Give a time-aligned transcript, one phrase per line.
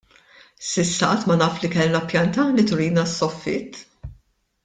[0.67, 3.73] S'issa qatt ma naf li kellna pjanta li turina s-soffitt.